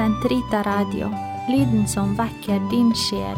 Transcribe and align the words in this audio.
Sentrita 0.00 0.62
Radio, 0.62 1.08
lyden 1.48 1.88
som 1.88 2.14
vekker 2.16 2.70
din 2.70 2.94
sjel. 2.96 3.36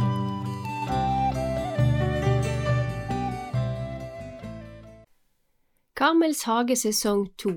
Karmels 5.96 6.42
hage 6.42 6.76
sesong 6.76 7.26
to 7.36 7.50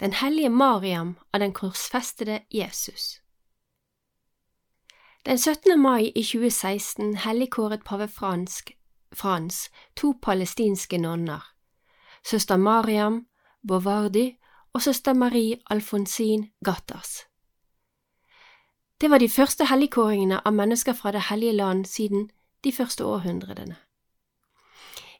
Den 0.00 0.12
hellige 0.12 0.48
Mariam 0.48 1.14
av 1.32 1.40
den 1.40 1.52
korsfestede 1.52 2.40
Jesus 2.50 3.20
Den 5.22 5.38
17. 5.38 5.80
mai 5.80 6.12
i 6.14 6.22
2016 6.24 7.16
helligkåret 7.16 7.84
pave 7.84 8.08
Fransk, 8.08 8.72
Frans 9.12 9.70
to 9.94 10.14
palestinske 10.22 10.98
nonner, 10.98 11.54
søster 12.24 12.56
Mariam 12.56 13.26
Bovardi 13.68 14.32
og 14.72 14.82
søster 14.82 15.12
Marie 15.12 15.56
Alfonsin 15.70 16.50
Gattas. 16.64 17.31
Det 19.02 19.10
var 19.10 19.18
de 19.18 19.28
første 19.28 19.66
helligkåringene 19.66 20.36
av 20.46 20.54
mennesker 20.54 20.94
fra 20.94 21.10
Det 21.10 21.24
hellige 21.26 21.52
land 21.52 21.86
siden 21.90 22.28
de 22.64 22.72
første 22.72 23.04
århundrene. 23.04 23.74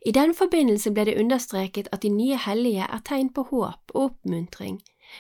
I 0.07 0.11
den 0.15 0.35
forbindelse 0.35 0.91
ble 0.95 1.05
det 1.09 1.17
understreket 1.19 1.89
at 1.93 2.03
de 2.03 2.09
nye 2.09 2.37
hellige 2.37 2.87
er 2.87 3.01
tegn 3.05 3.33
på 3.35 3.43
håp 3.51 3.91
og 3.95 4.05
oppmuntring 4.05 4.77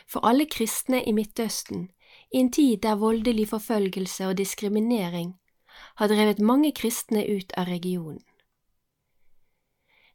for 0.06 0.22
alle 0.26 0.46
kristne 0.46 1.02
i 1.02 1.12
Midtøsten 1.12 1.88
i 2.30 2.38
en 2.38 2.52
tid 2.52 2.76
der 2.86 3.00
voldelig 3.00 3.48
forfølgelse 3.48 4.26
og 4.26 4.38
diskriminering 4.38 5.34
har 5.96 6.08
drevet 6.08 6.38
mange 6.38 6.70
kristne 6.72 7.24
ut 7.26 7.52
av 7.56 7.66
regionen. 7.66 8.22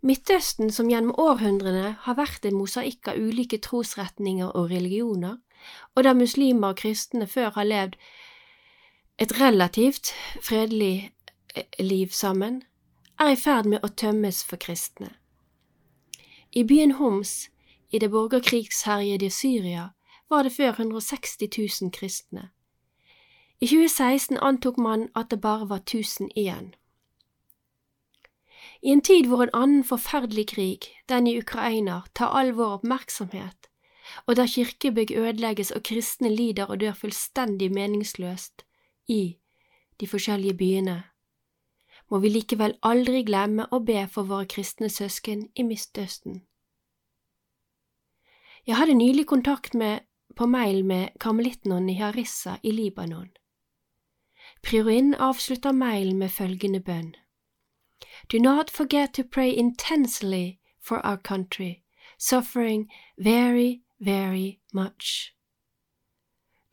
Midtøsten, 0.02 0.72
som 0.72 0.88
gjennom 0.88 1.20
århundrene 1.20 1.98
har 2.00 2.16
vært 2.16 2.46
en 2.46 2.56
mosaikk 2.56 3.08
av 3.12 3.20
ulike 3.20 3.58
trosretninger 3.58 4.56
og 4.56 4.72
religioner, 4.72 5.36
og 5.96 6.04
der 6.04 6.14
muslimer 6.14 6.70
og 6.72 6.80
kristne 6.80 7.28
før 7.28 7.52
har 7.60 7.68
levd 7.68 8.00
et 9.18 9.42
relativt 9.42 10.14
fredelig 10.42 11.12
eh, 11.56 11.64
liv 11.80 12.08
sammen, 12.08 12.64
er 13.20 13.34
i 13.34 13.36
ferd 13.36 13.66
med 13.66 13.82
å 13.82 13.90
tømmes 13.90 14.44
for 14.46 14.62
kristne. 14.62 15.16
I 16.54 16.64
byen 16.64 16.98
Homs, 17.02 17.50
i 17.90 18.00
det 18.00 18.12
borgerkrigsherjede 18.14 19.30
Syria, 19.34 19.90
var 20.30 20.44
det 20.44 20.54
før 20.54 20.76
160 20.78 21.50
000 21.82 21.92
kristne. 21.92 22.50
I 23.60 23.66
2016 23.66 24.38
antok 24.38 24.78
man 24.78 25.08
at 25.16 25.32
det 25.32 25.42
bare 25.42 25.70
var 25.70 25.82
1000 25.82 26.30
igjen. 26.36 26.76
I 28.84 28.94
en 28.94 29.02
tid 29.02 29.26
hvor 29.26 29.42
en 29.44 29.54
annen 29.54 29.84
forferdelig 29.84 30.48
krig, 30.54 30.86
den 31.10 31.28
i 31.28 31.40
Ukraina, 31.40 32.04
tar 32.14 32.38
all 32.38 32.54
vår 32.54 32.78
oppmerksomhet, 32.78 33.70
og 34.28 34.36
der 34.36 34.46
kirkebygg 34.46 35.12
ødelegges 35.18 35.72
og 35.72 35.84
kristne 35.84 36.30
lider 36.30 36.70
og 36.70 36.80
dør 36.80 36.94
fullstendig 36.94 37.72
meningsløst 37.74 38.67
i 39.08 39.38
de 40.00 40.08
forskjellige 40.08 40.58
byene, 40.58 41.04
må 42.10 42.20
vi 42.24 42.30
likevel 42.32 42.78
aldri 42.84 43.24
glemme 43.28 43.68
å 43.72 43.80
be 43.84 44.06
for 44.12 44.30
våre 44.30 44.48
kristne 44.48 44.90
søsken 44.90 45.48
i 45.56 45.64
Midtøsten. 45.64 46.44
Jeg 48.68 48.76
hadde 48.76 48.94
nylig 49.00 49.26
kontakt 49.28 49.74
med, 49.74 50.00
på 50.36 50.46
mail 50.46 50.86
med 50.86 51.16
karmelittnonnen 51.20 51.90
i 51.90 52.00
Harissa 52.00 52.58
i 52.64 52.72
Libanon. 52.72 53.30
Priorin 54.64 55.14
avslutter 55.14 55.72
mailen 55.72 56.20
med 56.20 56.32
følgende 56.32 56.80
bønn. 56.80 57.16
Do 58.32 58.40
not 58.40 58.70
forget 58.70 59.14
to 59.14 59.24
pray 59.24 59.52
intensely 59.52 60.60
for 60.80 60.98
our 61.06 61.18
country, 61.18 61.84
suffering 62.18 62.90
very, 63.18 63.82
very 64.00 64.60
much. 64.74 65.37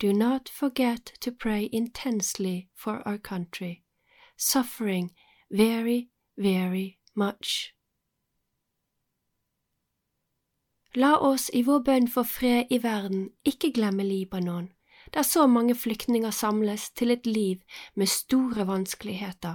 Do 0.01 0.13
not 0.13 0.49
forget 0.49 1.13
to 1.21 1.31
pray 1.31 1.69
intensely 1.73 2.69
for 2.75 3.03
our 3.07 3.19
country, 3.19 3.85
suffering 4.37 5.11
very, 5.51 6.11
very 6.37 6.99
much. 7.15 7.75
La 10.95 11.17
oss 11.19 11.51
i 11.53 11.63
vår 11.63 11.81
bønn 11.83 12.09
for 12.09 12.23
fred 12.23 12.71
i 12.71 12.79
verden 12.83 13.31
ikke 13.45 13.73
glemme 13.75 14.05
Libanon, 14.07 14.69
der 15.15 15.23
så 15.23 15.47
mange 15.47 15.75
flyktninger 15.75 16.31
samles 16.31 16.91
til 16.91 17.11
et 17.11 17.27
liv 17.27 17.57
med 17.95 18.07
store 18.07 18.67
vanskeligheter. 18.67 19.55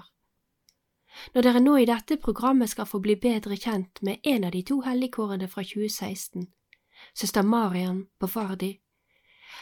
Når 1.33 1.41
dere 1.41 1.59
nå 1.59 1.75
i 1.77 1.87
dette 1.87 2.17
programmet 2.17 2.69
skal 2.69 2.85
få 2.85 2.99
bli 2.99 3.15
bedre 3.15 3.57
kjent 3.57 4.01
med 4.03 4.19
en 4.23 4.43
av 4.43 4.51
de 4.51 4.61
to 4.63 4.81
helligkårene 4.81 5.47
fra 5.47 5.63
2016, 5.63 6.47
søster 7.15 7.41
Mariam 7.41 8.07
Bafardi, 8.19 8.79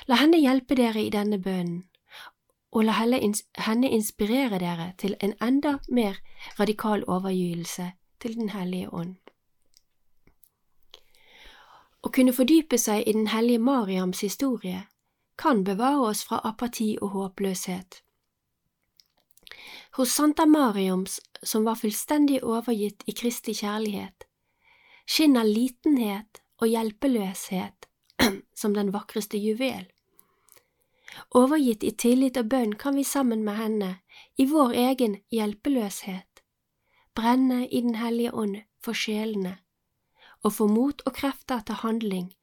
la 0.07 0.15
henne 0.21 0.39
hjelpe 0.39 0.75
dere 0.75 1.03
i 1.03 1.11
denne 1.13 1.39
bønnen, 1.41 1.83
og 2.71 2.83
la 2.83 2.97
henne 2.97 3.89
inspirere 3.89 4.59
dere 4.59 4.91
til 4.97 5.15
en 5.23 5.33
enda 5.41 5.77
mer 5.89 6.19
radikal 6.59 7.03
overgivelse 7.07 7.91
til 8.19 8.35
Den 8.35 8.49
hellige 8.49 8.93
ånd. 8.93 9.15
Å 12.03 12.11
kunne 12.13 12.33
fordype 12.33 12.77
seg 12.77 13.07
i 13.07 13.13
Den 13.13 13.27
hellige 13.33 13.59
Mariams 13.59 14.21
historie 14.21 14.85
kan 15.37 15.63
bevare 15.63 16.09
oss 16.09 16.23
fra 16.25 16.39
apati 16.43 16.97
og 17.01 17.09
håpløshet. 17.09 18.01
Hos 19.97 20.13
Santa 20.13 20.45
Mariams, 20.45 21.19
som 21.43 21.65
var 21.65 21.77
fullstendig 21.79 22.43
overgitt 22.43 23.03
i 23.07 23.13
Kristi 23.17 23.53
kjærlighet, 23.53 24.25
skinner 25.07 25.43
litenhet 25.43 26.41
og 26.61 26.67
hjelpeløshet 26.67 27.87
som 28.61 28.73
den 28.73 28.91
vakreste 28.91 29.37
juvel. 29.37 29.85
Overgitt 31.35 31.83
i 31.83 31.91
tillit 31.91 32.37
og 32.37 32.49
bønn 32.51 32.75
kan 32.75 32.95
vi 32.95 33.03
sammen 33.03 33.43
med 33.45 33.57
henne, 33.57 33.91
i 34.37 34.45
vår 34.45 34.73
egen 34.73 35.17
hjelpeløshet, 35.31 36.43
brenne 37.15 37.65
i 37.67 37.81
Den 37.81 37.95
hellige 37.95 38.33
ånd 38.33 38.57
for 38.83 38.93
sjelene, 38.93 39.57
og 40.43 40.53
få 40.53 40.67
mot 40.67 41.01
og 41.05 41.13
krefter 41.13 41.63
til 41.65 41.81
handling 41.81 42.33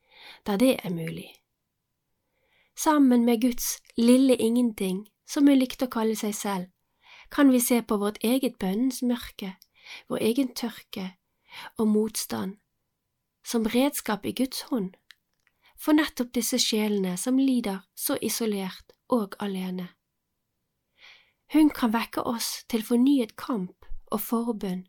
der 0.46 0.56
det 0.56 0.76
er 0.84 0.90
mulig. 0.90 1.34
Sammen 2.76 3.24
med 3.24 3.40
Guds 3.40 3.82
lille 3.96 4.36
ingenting, 4.36 5.08
som 5.26 5.46
hun 5.46 5.58
likte 5.58 5.86
å 5.86 5.92
kalle 5.92 6.16
seg 6.16 6.34
selv, 6.34 6.66
kan 7.30 7.52
vi 7.52 7.60
se 7.60 7.80
på 7.82 7.96
vårt 7.96 8.18
eget 8.24 8.58
bønnens 8.58 9.02
mørke, 9.02 9.54
vår 10.08 10.22
egen 10.22 10.54
tørke 10.54 11.14
og 11.78 11.88
motstand, 11.88 12.56
som 13.44 13.66
redskap 13.66 14.26
i 14.26 14.32
Guds 14.32 14.62
hånd, 14.70 14.94
for 15.76 15.96
nettopp 15.96 16.32
disse 16.34 16.58
sjelene 16.58 17.16
som 17.20 17.38
lider 17.38 17.82
så 17.94 18.16
isolert 18.22 18.94
og 19.08 19.36
alene. 19.42 19.88
Hun 21.52 21.70
kan 21.70 21.92
vekke 21.92 22.22
oss 22.26 22.64
til 22.68 22.82
fornyet 22.82 23.36
kamp 23.36 23.86
og 24.10 24.20
forbønn 24.20 24.86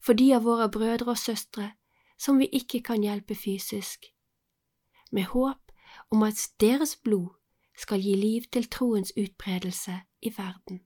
for 0.00 0.16
de 0.16 0.30
av 0.36 0.44
våre 0.44 0.68
brødre 0.72 1.12
og 1.14 1.18
søstre 1.18 1.72
som 2.20 2.38
vi 2.38 2.48
ikke 2.52 2.82
kan 2.84 3.02
hjelpe 3.02 3.34
fysisk, 3.34 4.12
med 5.10 5.30
håp 5.32 5.72
om 6.12 6.22
at 6.22 6.40
deres 6.60 6.96
blod 6.96 7.32
skal 7.76 8.00
gi 8.00 8.14
liv 8.14 8.44
til 8.52 8.68
troens 8.68 9.12
utbredelse 9.16 10.00
i 10.22 10.32
verden. 10.36 10.82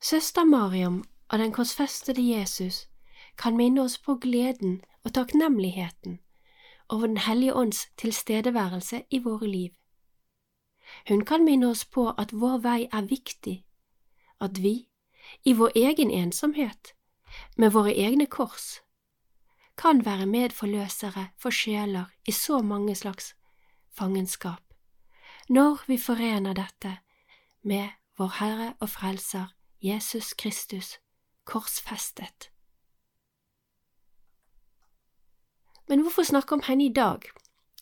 Søster 0.00 0.44
Mariam 0.44 1.02
av 1.28 1.42
den 1.42 1.52
korsfestede 1.52 2.22
Jesus 2.22 2.86
kan 3.36 3.56
minne 3.56 3.82
oss 3.82 3.98
på 3.98 4.16
gleden 4.22 4.80
og 5.04 5.14
takknemligheten 5.14 6.20
over 6.90 7.06
Den 7.06 7.16
hellige 7.16 7.54
ånds 7.54 7.86
tilstedeværelse 7.96 9.02
i 9.10 9.18
våre 9.18 9.46
liv. 9.48 9.70
Hun 11.08 11.24
kan 11.24 11.44
minne 11.44 11.68
oss 11.70 11.84
på 11.84 12.10
at 12.18 12.32
vår 12.32 12.58
vei 12.58 12.88
er 12.92 13.06
viktig, 13.06 13.64
at 14.40 14.62
vi, 14.62 14.88
i 15.44 15.52
vår 15.52 15.70
egen 15.76 16.10
ensomhet, 16.10 16.94
med 17.56 17.70
våre 17.70 17.94
egne 17.94 18.26
kors, 18.26 18.80
kan 19.78 20.04
være 20.04 20.26
medforløsere 20.26 21.28
for 21.38 21.50
sjeler 21.50 22.10
i 22.26 22.32
så 22.32 22.62
mange 22.62 22.94
slags 22.94 23.34
fangenskap, 23.92 24.62
når 25.48 25.84
vi 25.86 25.98
forener 25.98 26.52
dette 26.54 26.98
med 27.62 27.88
vår 28.18 28.34
Herre 28.40 28.74
og 28.80 28.88
Frelser 28.88 29.54
Jesus 29.82 30.32
Kristus 30.32 30.98
korsfestet. 31.44 32.50
Men 35.90 36.02
hvorfor 36.02 36.22
snakke 36.22 36.54
om 36.54 36.60
henne 36.62 36.84
i 36.84 36.92
dag, 36.94 37.24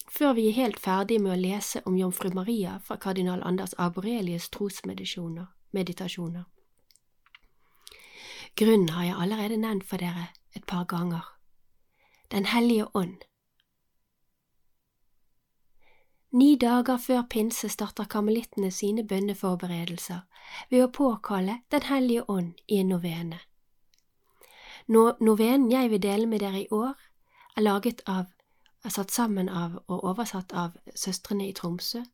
før 0.08 0.32
vi 0.32 0.46
er 0.48 0.54
helt 0.56 0.78
ferdige 0.80 1.20
med 1.20 1.34
å 1.34 1.40
lese 1.40 1.82
om 1.84 1.96
jomfru 2.00 2.30
Maria 2.32 2.78
fra 2.80 2.96
kardinal 2.96 3.42
Anders 3.44 3.74
Arborelius 3.76 4.46
trosmeditasjoner? 4.48 6.44
Grunnen 8.56 8.88
har 8.88 9.04
jeg 9.04 9.16
allerede 9.20 9.58
nevnt 9.60 9.84
for 9.84 10.00
dere 10.00 10.30
et 10.56 10.64
par 10.64 10.86
ganger. 10.88 11.26
Den 12.32 12.48
hellige 12.48 12.86
ånd. 12.96 13.28
Ni 16.32 16.56
dager 16.56 16.96
før 16.96 17.26
pinse 17.28 17.68
starter 17.68 18.08
karmelittene 18.08 18.70
sine 18.70 19.04
bønneforberedelser 19.04 20.24
ved 20.70 20.84
å 20.86 20.88
påkalle 20.88 21.60
Den 21.68 21.82
hellige 21.92 22.24
ånd 22.30 22.56
i 22.68 22.80
en 22.80 22.88
novene. 22.88 23.38
Novenen 24.88 25.70
jeg 25.72 25.90
vil 25.90 26.02
dele 26.02 26.26
med 26.26 26.40
dere 26.40 26.64
i 26.64 26.68
år, 26.72 26.96
er 27.58 27.64
laget 27.66 28.02
av 28.06 28.26
er 28.86 28.94
satt 28.94 29.10
sammen 29.10 29.48
av 29.50 29.80
og 29.88 30.04
oversatt 30.06 30.52
av 30.54 30.76
søstrene 30.94 31.48
i 31.48 31.54
Tromsø, 31.54 32.04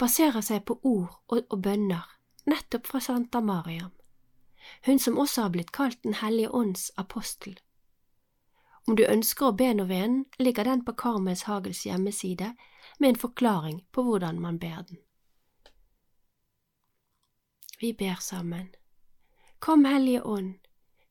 baserer 0.00 0.40
seg 0.40 0.64
på 0.64 0.78
ord 0.82 1.12
og, 1.28 1.42
og 1.52 1.60
bønner 1.62 2.06
nettopp 2.48 2.88
fra 2.88 3.00
Santa 3.04 3.42
Mariam, 3.44 3.92
hun 4.88 4.98
som 4.98 5.18
også 5.20 5.46
har 5.46 5.52
blitt 5.54 5.72
kalt 5.76 6.02
Den 6.02 6.16
hellige 6.22 6.50
ånds 6.50 6.90
apostel. 6.96 7.58
Om 8.86 8.96
du 8.96 9.04
ønsker 9.04 9.50
å 9.50 9.56
be 9.58 9.72
novenen, 9.74 10.24
ligger 10.38 10.64
den 10.64 10.84
på 10.84 10.94
Karmels 10.94 11.42
Hagels 11.50 11.84
hjemmeside 11.86 12.54
med 12.98 13.08
en 13.08 13.20
forklaring 13.20 13.84
på 13.92 14.02
hvordan 14.02 14.40
man 14.40 14.58
ber 14.58 14.86
den. 14.88 15.02
Vi 17.80 17.92
ber 17.92 18.16
sammen. 18.20 18.70
Kom, 19.58 19.84
Hellige 19.84 20.22
Ånd, 20.22 20.65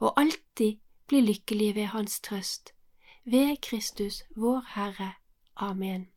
og 0.00 0.20
alltid 0.20 0.78
bli 1.08 1.20
lykkelige 1.20 1.74
ved 1.74 1.92
Hans 1.94 2.20
trøst. 2.20 2.72
Ved 3.24 3.56
Kristus, 3.62 4.22
vår 4.36 4.64
Herre. 4.74 5.12
Amen. 5.56 6.08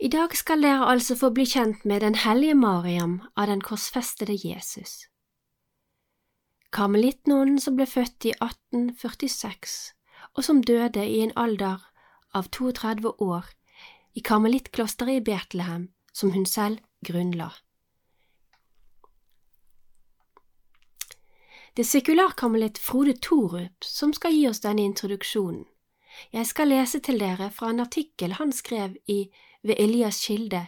I 0.00 0.08
dag 0.08 0.36
skal 0.36 0.62
dere 0.62 0.86
altså 0.86 1.16
få 1.18 1.30
bli 1.34 1.44
kjent 1.46 1.84
med 1.84 2.00
Den 2.00 2.14
hellige 2.14 2.54
Mariam 2.54 3.20
av 3.36 3.46
den 3.46 3.60
korsfestede 3.60 4.36
Jesus. 4.44 5.08
Karmelittnonnen 6.72 7.58
som 7.60 7.76
ble 7.76 7.86
født 7.86 8.24
i 8.24 8.34
1846, 8.36 9.94
og 10.34 10.44
som 10.44 10.62
døde 10.62 11.06
i 11.06 11.20
en 11.24 11.32
alder 11.36 11.82
av 12.34 12.50
32 12.52 13.14
år 13.18 13.46
i 14.14 14.20
karmelittklosteret 14.20 15.20
i 15.20 15.24
Betlehem, 15.24 15.88
som 16.12 16.30
hun 16.30 16.46
selv 16.46 16.78
grunnla. 17.04 17.50
Det 21.78 21.84
er 21.84 21.92
sekularkarmelitt 21.94 22.78
Frode 22.82 23.12
Thorup 23.22 23.84
som 23.86 24.10
skal 24.10 24.32
gi 24.34 24.48
oss 24.48 24.58
denne 24.64 24.82
introduksjonen. 24.82 25.60
Jeg 26.34 26.46
skal 26.50 26.72
lese 26.72 26.98
til 26.98 27.20
dere 27.22 27.52
fra 27.54 27.68
en 27.70 27.78
artikkel 27.78 28.32
han 28.34 28.50
skrev 28.50 28.96
i 29.06 29.30
Ved 29.62 29.78
Elias 29.78 30.18
kilde 30.26 30.64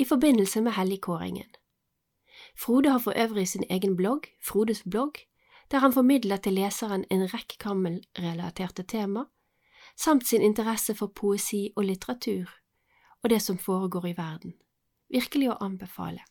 i 0.00 0.06
forbindelse 0.08 0.62
med 0.64 0.72
helligkåringen. 0.72 1.50
Frode 2.56 2.94
har 2.94 3.02
for 3.04 3.12
øvrig 3.12 3.44
sin 3.48 3.66
egen 3.68 3.92
blogg, 3.96 4.30
Frodes 4.40 4.80
blogg, 4.88 5.20
der 5.70 5.84
han 5.84 5.92
formidler 5.92 6.40
til 6.40 6.56
leseren 6.56 7.04
en 7.10 7.26
rekke 7.34 7.60
kammelrelaterte 7.60 8.82
tema, 8.88 9.26
samt 9.96 10.26
sin 10.26 10.40
interesse 10.40 10.94
for 10.94 11.12
poesi 11.12 11.74
og 11.76 11.84
litteratur 11.84 12.48
og 13.22 13.30
det 13.30 13.42
som 13.42 13.58
foregår 13.58 14.06
i 14.06 14.16
verden. 14.16 14.56
Virkelig 15.12 15.52
å 15.52 15.60
anbefale. 15.60 16.24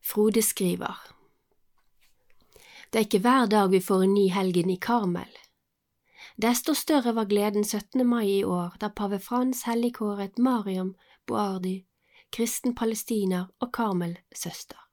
Frode 0.00 0.42
skriver 0.42 1.17
Det 2.90 2.98
er 2.98 3.06
ikke 3.06 3.22
hver 3.24 3.46
dag 3.46 3.70
vi 3.70 3.80
får 3.80 4.02
en 4.02 4.14
ny 4.14 4.28
helgen 4.32 4.70
i 4.70 4.78
Karmel. 4.80 5.30
Desto 6.36 6.74
større 6.74 7.14
var 7.14 7.28
gleden 7.28 7.64
17. 7.64 8.06
mai 8.06 8.38
i 8.38 8.44
år 8.44 8.76
da 8.80 8.88
pave 8.88 9.18
Frans 9.18 9.62
helligkåret 9.68 10.38
Mariam 10.38 10.94
Boardi, 11.26 11.86
kristen 12.32 12.74
palestiner 12.74 13.48
og 13.60 13.72
Karmel-søster 13.72 14.88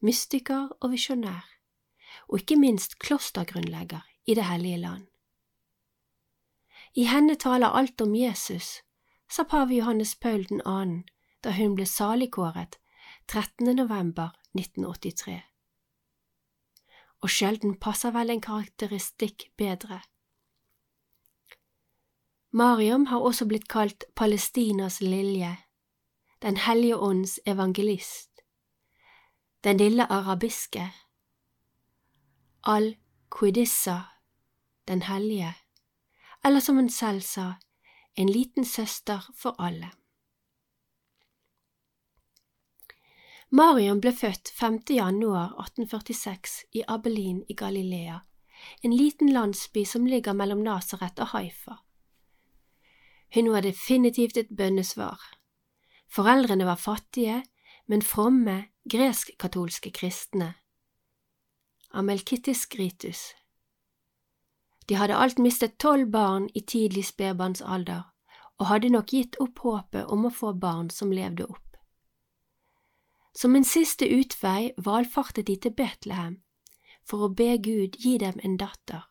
mystiker 0.00 0.68
og 0.80 0.92
visjonær, 0.94 1.44
og 2.28 2.40
ikke 2.40 2.56
minst 2.56 2.98
klostergrunnlegger 2.98 4.04
i 4.26 4.34
Det 4.34 4.44
hellige 4.44 4.76
land. 4.76 5.06
I 6.94 7.04
henne 7.04 7.34
taler 7.34 7.68
alt 7.68 8.00
om 8.00 8.14
Jesus, 8.14 8.80
sa 9.30 9.42
pave 9.42 9.74
Johannes 9.74 10.14
Paul 10.14 10.44
2. 10.44 10.58
da 11.44 11.52
hun 11.52 11.74
ble 11.74 11.86
saligkåret 11.86 12.78
13. 13.28 13.76
november 13.76 14.30
1983. 14.54 15.49
Og 17.20 17.30
sjelden 17.30 17.76
passer 17.76 18.14
vel 18.16 18.30
en 18.30 18.40
karakteristikk 18.40 19.50
bedre. 19.56 20.00
Mariam 22.52 23.06
har 23.06 23.20
også 23.20 23.46
blitt 23.46 23.68
kalt 23.68 24.04
Palestinas 24.16 25.00
lilje, 25.00 25.56
Den 26.42 26.56
hellige 26.56 26.96
ånds 26.96 27.40
evangelist 27.46 28.30
den 29.64 29.76
lille 29.76 30.12
arabiske, 30.12 30.92
al-Qudissa, 32.64 34.00
den 34.88 35.02
hellige, 35.02 35.54
eller 36.44 36.60
som 36.60 36.76
hun 36.76 36.90
selv 36.90 37.20
sa, 37.20 37.52
en 38.16 38.28
liten 38.28 38.64
søster 38.64 39.30
for 39.34 39.56
alle. 39.58 39.90
Mariam 43.50 43.98
ble 43.98 44.12
født 44.14 44.52
5. 44.54 44.76
januar 44.94 45.56
1846 45.58 46.52
i 46.78 46.84
Abelin 46.86 47.40
i 47.50 47.54
Galilea, 47.58 48.20
en 48.86 48.92
liten 48.94 49.32
landsby 49.34 49.82
som 49.84 50.04
ligger 50.06 50.36
mellom 50.38 50.60
Nasaret 50.62 51.18
og 51.18 51.32
Haifa. 51.32 51.80
Hun 53.34 53.50
var 53.50 53.66
definitivt 53.66 54.36
et 54.36 54.52
bønnesvar. 54.54 55.18
Foreldrene 56.06 56.66
var 56.68 56.78
fattige, 56.78 57.40
men 57.90 58.02
fromme, 58.06 58.68
gresk-katolske 58.86 59.90
kristne, 59.90 60.54
Amelkittis 61.90 62.68
gritus. 62.70 63.32
De 64.86 64.94
hadde 64.94 65.16
alt 65.18 65.42
mistet 65.42 65.74
tolv 65.82 66.06
barn 66.14 66.46
i 66.54 66.62
tidlig 66.62 67.08
spedbarnsalder 67.08 68.06
og 68.60 68.70
hadde 68.70 68.92
nok 68.94 69.10
gitt 69.10 69.40
opp 69.42 69.58
håpet 69.66 70.06
om 70.06 70.28
å 70.28 70.30
få 70.30 70.52
barn 70.54 70.90
som 70.94 71.10
levde 71.10 71.48
opp. 71.50 71.69
Som 73.32 73.56
en 73.56 73.64
siste 73.64 74.08
utvei 74.10 74.72
valfartet 74.76 75.46
de 75.46 75.56
til 75.56 75.74
Betlehem 75.74 76.40
for 77.06 77.26
å 77.26 77.34
be 77.34 77.56
Gud 77.62 77.98
gi 78.02 78.16
dem 78.18 78.38
en 78.44 78.56
datter, 78.58 79.06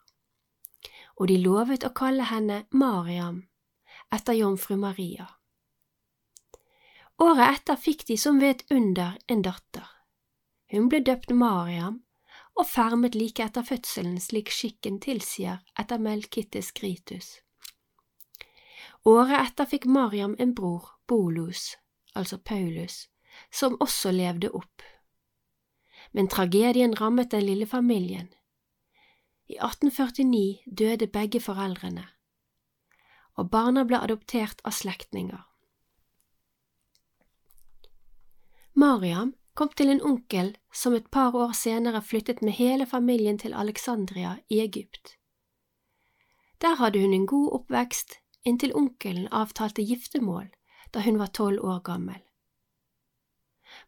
og 1.20 1.28
de 1.32 1.38
lovet 1.40 1.84
å 1.88 1.94
kalle 1.96 2.28
henne 2.30 2.64
Mariam 2.72 3.46
etter 4.16 4.38
jomfru 4.40 4.78
Maria. 4.80 5.28
Året 7.20 7.60
etter 7.60 7.80
fikk 7.80 8.06
de 8.08 8.16
som 8.18 8.40
ved 8.40 8.56
et 8.56 8.72
under 8.72 9.18
en 9.28 9.42
datter. 9.44 9.88
Hun 10.72 10.88
ble 10.92 11.02
døpt 11.04 11.34
Mariam 11.36 12.00
og 12.56 12.68
fermet 12.68 13.16
like 13.16 13.44
etter 13.44 13.66
fødselen 13.66 14.20
slik 14.24 14.52
skikken 14.52 15.00
tilsier 15.04 15.60
etter 15.80 16.00
Melkittes 16.00 16.72
Gritus. 16.76 17.40
Året 19.08 19.40
etter 19.42 19.68
fikk 19.68 19.88
Mariam 19.88 20.36
en 20.40 20.56
bror, 20.56 20.96
Bolus, 21.08 21.76
altså 22.16 22.38
Paulus, 22.38 23.08
som 23.52 23.78
også 23.80 24.12
levde 24.12 24.52
opp. 24.52 24.84
Men 26.12 26.28
tragedien 26.28 26.96
rammet 27.02 27.32
den 27.32 27.46
lille 27.46 27.66
familien. 27.66 28.30
I 29.50 29.58
1849 29.58 30.62
døde 30.66 31.08
begge 31.08 31.42
foreldrene, 31.42 32.06
og 33.34 33.50
barna 33.50 33.84
ble 33.84 33.98
adoptert 33.98 34.62
av 34.64 34.76
slektninger. 34.78 35.42
Mariam 38.78 39.34
kom 39.54 39.72
til 39.76 39.90
en 39.92 40.04
onkel 40.06 40.54
som 40.72 40.94
et 40.96 41.10
par 41.12 41.36
år 41.36 41.52
senere 41.58 42.02
flyttet 42.06 42.42
med 42.46 42.56
hele 42.60 42.86
familien 42.86 43.40
til 43.42 43.54
Alexandria 43.54 44.38
i 44.50 44.62
Egypt. 44.64 45.18
Der 46.62 46.76
hadde 46.76 47.02
hun 47.02 47.14
en 47.14 47.28
god 47.28 47.52
oppvekst 47.58 48.20
inntil 48.46 48.76
onkelen 48.76 49.28
avtalte 49.32 49.84
giftermål 49.84 50.48
da 50.94 51.04
hun 51.06 51.20
var 51.20 51.34
tolv 51.36 51.64
år 51.66 51.80
gammel. 51.80 52.22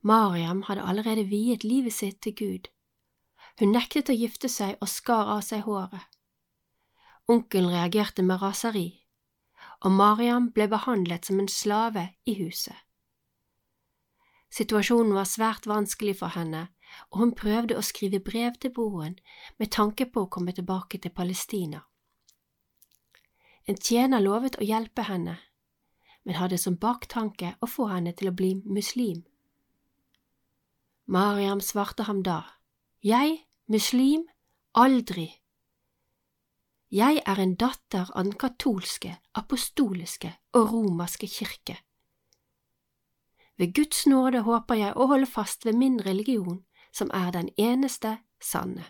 Mariam 0.01 0.63
hadde 0.67 0.83
allerede 0.83 1.27
viet 1.29 1.63
livet 1.63 1.93
sitt 1.93 2.21
til 2.21 2.35
Gud. 2.35 2.69
Hun 3.59 3.73
nektet 3.75 4.09
å 4.09 4.17
gifte 4.17 4.49
seg 4.49 4.77
og 4.81 4.89
skar 4.89 5.29
av 5.35 5.43
seg 5.45 5.65
håret. 5.67 6.07
Onkelen 7.29 7.71
reagerte 7.71 8.23
med 8.25 8.41
raseri, 8.41 9.03
og 9.81 9.91
Mariam 9.91 10.49
ble 10.51 10.67
behandlet 10.71 11.25
som 11.25 11.39
en 11.39 11.51
slave 11.51 12.09
i 12.25 12.35
huset. 12.41 12.75
Situasjonen 14.51 15.13
var 15.15 15.29
svært 15.29 15.67
vanskelig 15.69 16.17
for 16.19 16.33
henne, 16.35 16.67
og 17.09 17.21
hun 17.21 17.31
prøvde 17.37 17.77
å 17.77 17.85
skrive 17.85 18.19
brev 18.19 18.57
til 18.59 18.73
broren 18.75 19.15
med 19.59 19.71
tanke 19.71 20.09
på 20.11 20.25
å 20.25 20.31
komme 20.33 20.51
tilbake 20.51 20.99
til 20.99 21.13
Palestina. 21.15 21.85
En 23.63 23.77
tjener 23.77 24.19
lovet 24.19 24.57
å 24.59 24.65
hjelpe 24.65 25.05
henne, 25.07 25.37
men 26.25 26.35
hadde 26.35 26.57
som 26.59 26.75
baktanke 26.75 27.55
å 27.61 27.69
få 27.69 27.87
henne 27.93 28.11
til 28.17 28.31
å 28.31 28.35
bli 28.35 28.55
muslim. 28.65 29.21
Mariam 31.11 31.59
svarte 31.59 32.03
ham 32.07 32.21
da, 32.23 32.45
Jeg, 33.03 33.41
muslim, 33.67 34.21
aldri. 34.71 35.25
Jeg 36.87 37.19
er 37.27 37.39
en 37.39 37.55
datter 37.59 38.07
av 38.15 38.23
den 38.23 38.37
katolske, 38.39 39.17
apostoliske 39.35 40.29
og 40.55 40.71
romerske 40.71 41.27
kirke. 41.27 41.75
Ved 43.59 43.73
Guds 43.75 44.05
nåde 44.07 44.45
håper 44.45 44.79
jeg 44.79 44.95
å 44.95 45.07
holde 45.11 45.27
fast 45.27 45.67
ved 45.67 45.75
min 45.75 45.97
religion, 45.99 46.61
som 46.95 47.11
er 47.11 47.33
den 47.35 47.49
eneste 47.57 48.13
sanne. 48.39 48.85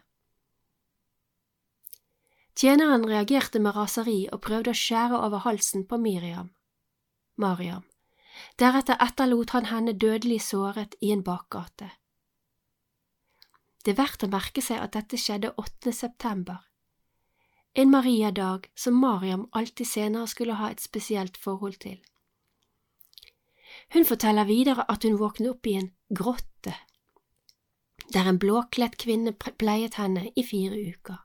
Tjeneren 2.53 3.07
reagerte 3.09 3.57
med 3.57 3.73
raseri 3.73 4.27
og 4.29 4.43
prøvde 4.45 4.75
å 4.75 4.77
skjære 4.77 5.23
over 5.25 5.41
halsen 5.47 5.87
på 5.89 5.97
Miriam. 5.97 6.53
Mariam. 7.35 7.81
Deretter 8.61 9.01
etterlot 9.01 9.55
han 9.57 9.71
henne 9.73 9.97
dødelig 9.97 10.43
såret 10.51 10.93
i 11.01 11.09
en 11.15 11.25
bakgate. 11.25 11.89
Det 13.81 13.95
er 13.95 13.97
verdt 13.97 14.23
å 14.25 14.29
merke 14.29 14.61
seg 14.61 14.77
at 14.77 14.93
dette 14.93 15.17
skjedde 15.17 15.55
8. 15.57 15.91
september, 15.95 16.59
en 17.73 17.89
Maria-dag 17.89 18.67
som 18.77 18.99
Mariam 18.99 19.47
alltid 19.57 19.87
senere 19.87 20.27
skulle 20.29 20.57
ha 20.59 20.69
et 20.69 20.83
spesielt 20.83 21.39
forhold 21.39 21.79
til. 21.81 21.97
Hun 23.95 24.05
forteller 24.05 24.45
videre 24.45 24.85
at 24.91 25.07
hun 25.07 25.17
våknet 25.17 25.49
opp 25.55 25.67
i 25.67 25.77
en 25.79 25.89
grotte, 26.13 26.75
der 28.13 28.27
en 28.29 28.39
blåkledt 28.39 28.99
kvinne 29.01 29.33
pleiet 29.33 29.97
henne 29.97 30.27
i 30.35 30.43
fire 30.45 30.77
uker. 30.77 31.17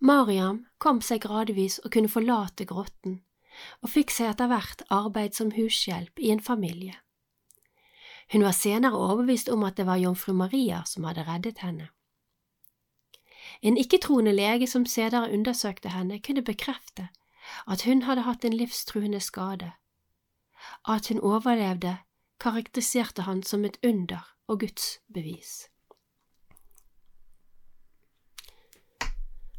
Mariam 0.00 0.64
kom 0.80 1.02
seg 1.04 1.22
gradvis 1.22 1.78
og 1.84 1.92
kunne 1.92 2.10
forlate 2.10 2.64
grotten, 2.66 3.20
og 3.84 3.92
fikk 3.92 4.10
seg 4.16 4.32
etter 4.32 4.50
hvert 4.50 4.82
arbeid 4.90 5.36
som 5.36 5.52
hushjelp 5.54 6.18
i 6.18 6.32
en 6.32 6.40
familie. 6.40 6.96
Hun 8.32 8.44
var 8.44 8.52
senere 8.52 8.96
overbevist 8.96 9.48
om 9.48 9.62
at 9.66 9.76
det 9.76 9.86
var 9.86 9.96
jomfru 9.96 10.32
Maria 10.32 10.82
som 10.86 11.04
hadde 11.04 11.26
reddet 11.26 11.58
henne. 11.58 11.88
En 13.62 13.76
ikke-troende 13.76 14.32
lege 14.32 14.66
som 14.66 14.86
senere 14.86 15.32
undersøkte 15.32 15.88
henne, 15.88 16.20
kunne 16.20 16.42
bekrefte 16.42 17.08
at 17.66 17.82
hun 17.82 18.02
hadde 18.02 18.22
hatt 18.22 18.44
en 18.44 18.56
livstruende 18.56 19.20
skade. 19.20 19.72
At 20.88 21.08
hun 21.08 21.20
overlevde, 21.20 21.96
karakteriserte 22.40 23.22
han 23.22 23.42
som 23.42 23.64
et 23.64 23.78
under 23.84 24.34
og 24.46 24.60
Guds 24.60 24.98
bevis. 25.14 25.68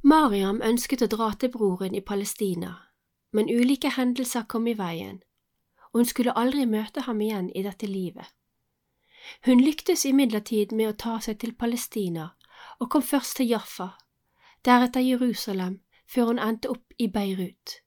Mariam 0.03 0.61
ønsket 0.65 1.03
å 1.05 1.07
dra 1.07 1.33
til 1.37 1.51
broren 1.53 1.95
i 1.95 2.01
Palestina, 2.01 2.71
men 3.33 3.49
ulike 3.49 3.91
hendelser 3.97 4.47
kom 4.49 4.67
i 4.67 4.73
veien, 4.73 5.21
og 5.91 6.01
hun 6.01 6.09
skulle 6.09 6.37
aldri 6.37 6.65
møte 6.65 7.05
ham 7.05 7.21
igjen 7.21 7.51
i 7.55 7.61
dette 7.61 7.85
livet. 7.85 8.25
Hun 9.45 9.61
lyktes 9.61 10.05
imidlertid 10.05 10.71
med 10.71 10.89
å 10.89 10.97
ta 10.97 11.19
seg 11.19 11.39
til 11.39 11.53
Palestina 11.55 12.31
og 12.79 12.89
kom 12.89 13.01
først 13.01 13.37
til 13.37 13.49
Jaffa, 13.49 13.91
deretter 14.65 15.01
Jerusalem, 15.01 15.81
før 16.05 16.31
hun 16.31 16.39
endte 16.39 16.69
opp 16.69 16.93
i 16.99 17.07
Beirut. 17.07 17.81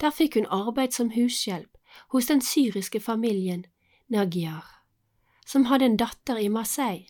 Der 0.00 0.14
fikk 0.14 0.38
hun 0.38 0.46
arbeid 0.50 0.94
som 0.94 1.10
hushjelp 1.10 1.78
hos 2.14 2.26
den 2.26 2.40
syriske 2.40 3.00
familien 3.00 3.64
Nagyar, 4.08 4.66
som 5.46 5.64
hadde 5.64 5.84
en 5.84 5.96
datter 5.96 6.38
i 6.38 6.48
Marseille. 6.48 7.06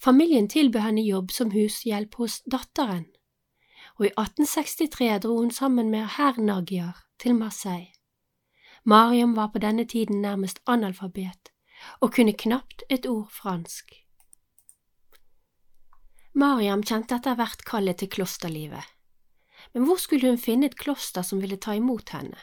Familien 0.00 0.48
tilbød 0.48 0.80
henne 0.80 1.02
jobb 1.04 1.30
som 1.30 1.50
hushjelp 1.50 2.14
hos 2.14 2.40
datteren, 2.52 3.06
og 3.98 4.06
i 4.06 4.12
1863 4.16 5.18
dro 5.22 5.38
hun 5.38 5.50
sammen 5.50 5.90
med 5.90 6.06
herr 6.16 6.40
Nagyar 6.40 7.04
til 7.18 7.34
Marseille. 7.34 7.99
Mariam 8.84 9.34
var 9.34 9.48
på 9.48 9.58
denne 9.58 9.84
tiden 9.84 10.22
nærmest 10.22 10.60
analfabet 10.66 11.50
og 12.00 12.12
kunne 12.14 12.32
knapt 12.32 12.82
et 12.88 13.06
ord 13.06 13.28
fransk. 13.32 13.92
Mariam 16.32 16.82
kjente 16.82 17.16
etter 17.18 17.36
hvert 17.36 17.64
kallet 17.68 18.00
til 18.00 18.08
klosterlivet, 18.08 18.84
men 19.74 19.84
hvor 19.84 19.98
skulle 20.00 20.28
hun 20.28 20.38
finne 20.40 20.70
et 20.70 20.78
kloster 20.78 21.26
som 21.26 21.40
ville 21.42 21.58
ta 21.60 21.74
imot 21.76 22.14
henne? 22.14 22.38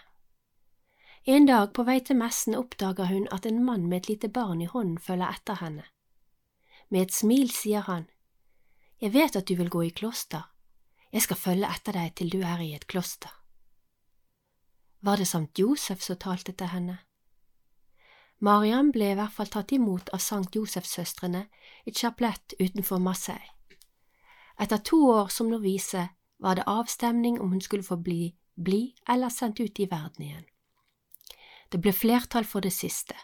En 1.28 1.48
dag 1.48 1.74
på 1.74 1.84
vei 1.84 2.00
til 2.00 2.20
messen 2.20 2.56
oppdager 2.56 3.10
hun 3.10 3.26
at 3.36 3.46
en 3.46 3.64
mann 3.64 3.88
med 3.90 4.04
et 4.04 4.10
lite 4.14 4.30
barn 4.30 4.62
i 4.62 4.70
hånden 4.70 4.98
følger 4.98 5.34
etter 5.34 5.58
henne. 5.60 5.84
Med 6.90 7.08
et 7.08 7.16
smil 7.16 7.50
sier 7.52 7.84
han, 7.88 8.06
Jeg 9.02 9.14
vet 9.14 9.36
at 9.36 9.48
du 9.48 9.56
vil 9.56 9.70
gå 9.70 9.82
i 9.82 9.90
kloster, 9.90 10.48
jeg 11.12 11.22
skal 11.22 11.38
følge 11.38 11.68
etter 11.68 11.94
deg 11.94 12.16
til 12.16 12.30
du 12.30 12.40
er 12.42 12.62
i 12.64 12.74
et 12.76 12.88
kloster. 12.88 13.32
Var 15.00 15.18
det 15.18 15.26
Sankt 15.26 15.60
Josef 15.60 16.02
som 16.02 16.18
talte 16.18 16.52
til 16.58 16.72
henne? 16.72 16.98
Mariam 18.40 18.92
ble 18.92 19.12
i 19.12 19.18
hvert 19.18 19.34
fall 19.34 19.50
tatt 19.50 19.72
imot 19.74 20.10
av 20.14 20.22
Sankt 20.22 20.56
Josefs-søstrene 20.56 21.48
i 21.86 21.94
chaplet 21.94 22.54
utenfor 22.60 23.02
Marseille. 23.02 23.54
Etter 24.58 24.82
to 24.82 24.98
år 25.10 25.30
som 25.34 25.50
novise 25.50 26.08
var 26.42 26.58
det 26.58 26.66
avstemning 26.68 27.40
om 27.42 27.52
hun 27.52 27.62
skulle 27.62 27.86
få 27.86 27.98
bli, 27.98 28.36
bli 28.56 28.96
eller 29.10 29.30
sendt 29.30 29.60
ut 29.60 29.80
i 29.80 29.86
verden 29.90 30.26
igjen. 30.26 30.46
Det 31.70 31.82
ble 31.82 31.94
flertall 31.94 32.46
for 32.46 32.62
det 32.62 32.74
siste. 32.74 33.16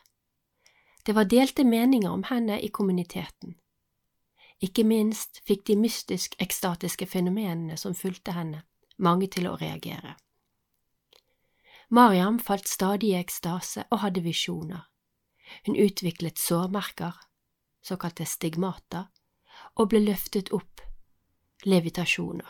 Det 1.06 1.16
var 1.16 1.30
delte 1.30 1.64
meninger 1.64 2.10
om 2.10 2.24
henne 2.30 2.60
i 2.62 2.70
kommuniteten. 2.70 3.56
Ikke 4.62 4.86
minst 4.88 5.42
fikk 5.48 5.66
de 5.68 5.76
mystisk-ekstatiske 5.76 7.06
fenomenene 7.10 7.78
som 7.78 7.96
fulgte 7.98 8.32
henne, 8.32 8.62
mange 8.98 9.28
til 9.28 9.50
å 9.50 9.58
reagere. 9.60 10.16
Mariam 11.94 12.40
falt 12.40 12.68
stadig 12.68 13.12
i 13.12 13.18
ekstase 13.20 13.84
og 13.92 14.00
hadde 14.02 14.24
visjoner. 14.26 14.88
Hun 15.68 15.76
utviklet 15.78 16.42
sårmerker, 16.42 17.14
såkalte 17.86 18.26
stigmata, 18.26 19.04
og 19.78 19.92
ble 19.92 20.02
løftet 20.02 20.50
opp, 20.58 20.82
levitasjoner. 21.70 22.50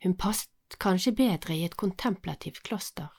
Hun 0.00 0.16
passet 0.16 0.78
kanskje 0.80 1.12
bedre 1.20 1.58
i 1.58 1.66
et 1.68 1.76
kontemplativt 1.76 2.62
kloster. 2.64 3.12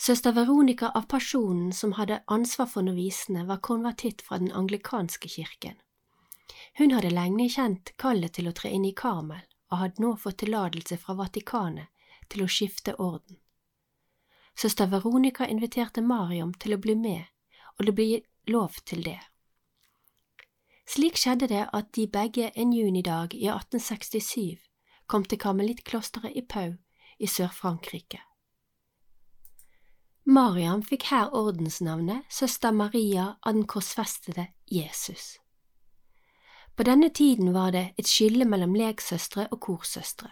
Søster 0.00 0.32
Veronica 0.32 0.94
av 0.96 1.10
Pasjonen, 1.12 1.76
som 1.76 1.98
hadde 2.00 2.22
ansvar 2.26 2.72
for 2.72 2.88
novisene, 2.88 3.44
var 3.46 3.60
konvertitt 3.60 4.24
fra 4.24 4.40
den 4.40 4.48
anglikanske 4.50 5.28
kirken. 5.28 5.76
Hun 6.80 6.96
hadde 6.96 7.12
lenge 7.12 7.52
kjent 7.52 7.92
kallet 8.00 8.32
til 8.40 8.48
å 8.48 8.56
tre 8.56 8.72
inn 8.72 8.88
i 8.88 8.96
Karmel, 8.96 9.44
og 9.72 9.80
hadde 9.80 10.04
nå 10.04 10.12
fått 10.20 10.42
tillatelse 10.44 10.98
fra 11.00 11.16
Vatikanet 11.16 11.88
til 12.28 12.44
å 12.44 12.50
skifte 12.50 12.94
orden. 13.00 13.38
Søster 14.54 14.86
Veronica 14.92 15.48
inviterte 15.48 16.04
Mariam 16.04 16.52
til 16.60 16.76
å 16.76 16.80
bli 16.80 16.94
med, 16.94 17.24
og 17.78 17.88
det 17.88 17.94
ble 17.96 18.08
lov 18.52 18.76
til 18.84 19.02
det. 19.06 19.18
Slik 20.92 21.16
skjedde 21.16 21.48
det 21.48 21.62
at 21.72 21.92
de 21.96 22.04
begge 22.10 22.50
en 22.58 22.72
junidag 22.76 23.32
i 23.34 23.46
1867 23.48 24.60
kom 25.08 25.24
til 25.24 25.40
karmelittklosteret 25.40 26.36
i 26.36 26.44
Pau 26.44 26.74
i 27.18 27.28
Sør-Frankrike. 27.30 28.20
Mariam 30.24 30.82
fikk 30.86 31.08
her 31.10 31.32
ordensnavnet 31.34 32.28
Søster 32.30 32.70
Maria 32.70 33.32
av 33.42 33.56
den 33.56 33.66
korsfestede 33.66 34.50
Jesus. 34.70 35.41
På 36.76 36.82
denne 36.82 37.10
tiden 37.10 37.52
var 37.52 37.72
det 37.72 37.92
et 38.00 38.08
skille 38.08 38.46
mellom 38.48 38.74
leksøstre 38.74 39.48
og 39.50 39.60
korsøstre. 39.60 40.30